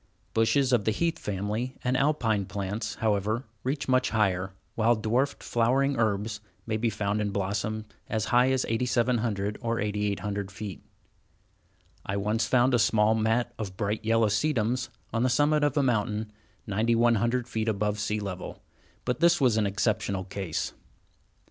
[0.33, 5.95] Bushes of the heath family and Alpine plants, however, reach much higher, while dwarfed flowering
[5.95, 10.81] herbs may be found in blossom as high as 8700 or 8800 feet.
[12.03, 15.83] I once found a small mat of bright yellow sedums on the summit of a
[15.83, 16.31] mountain,
[16.65, 18.63] 9100 feet above sea level,
[19.05, 20.73] but this was an exceptional case.